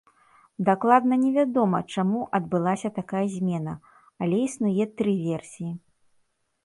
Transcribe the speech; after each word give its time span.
Дакладна 0.69 1.15
невядома, 1.25 1.81
чаму 1.95 2.23
адбылася 2.39 2.93
такая 2.97 3.23
змена, 3.37 3.77
але 4.25 4.35
існуе 4.47 4.83
тры 5.03 5.13
версіі. 5.29 5.71